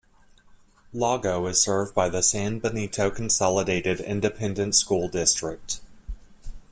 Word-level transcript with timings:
Lago 0.93 1.45
is 1.45 1.61
served 1.61 1.93
by 1.93 2.09
the 2.09 2.23
San 2.23 2.57
Benito 2.57 3.11
Consolidated 3.11 3.99
Independent 3.99 4.73
School 4.73 5.07
District. 5.07 5.79